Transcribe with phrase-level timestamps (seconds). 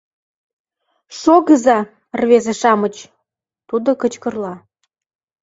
[1.19, 1.77] —Шогыза,
[2.19, 2.95] рвезе-шамыч!—
[3.69, 4.53] тудо кычкырла.